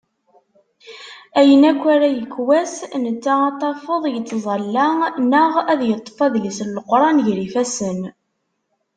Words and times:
Ayen 1.39 1.63
akk 1.71 1.83
ara 1.93 2.07
yekk 2.11 2.33
wass 2.47 2.75
netta 3.03 3.33
ad 3.47 3.55
tafeḍ 3.59 4.03
yettẓala 4.13 4.85
neɣ 5.31 5.53
ad 5.71 5.81
yeṭṭef 5.89 6.17
adlis 6.25 6.59
n 6.63 6.73
leqran 6.75 7.17
gar 7.25 7.39
yifasen. 7.41 7.99